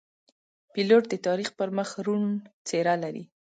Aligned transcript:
پیلوټ 0.73 1.03
د 1.09 1.15
تاریخ 1.27 1.49
پر 1.57 1.69
مخ 1.77 1.89
روڼ 2.05 2.21
څېره 2.67 2.95
لري. 3.03 3.23